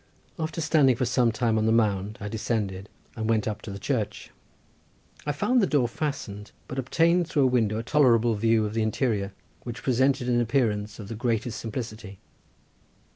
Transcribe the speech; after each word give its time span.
After 0.39 0.61
standing 0.61 0.95
for 0.95 1.05
some 1.05 1.31
time 1.31 1.59
on 1.59 1.67
the 1.67 1.71
mound 1.71 2.17
I 2.19 2.27
descended, 2.27 2.89
and 3.15 3.29
went 3.29 3.47
up 3.47 3.61
to 3.61 3.69
the 3.71 3.77
church. 3.77 4.31
I 5.27 5.31
found 5.31 5.61
the 5.61 5.67
door 5.67 5.87
fastened, 5.87 6.51
but 6.67 6.79
obtained 6.79 7.27
through 7.27 7.43
the 7.43 7.47
window 7.49 7.77
a 7.77 7.83
tolerable 7.83 8.33
view 8.33 8.65
of 8.65 8.73
the 8.73 8.81
interior, 8.81 9.31
which 9.61 9.83
presented 9.83 10.27
an 10.27 10.41
appearance 10.41 10.97
of 10.97 11.07
the 11.07 11.13
greatest 11.13 11.59
simplicity. 11.59 12.19